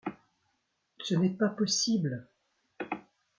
Ce 1.03 1.13
n’est 1.13 1.37
pas 1.37 1.49
possible!... 1.49 2.27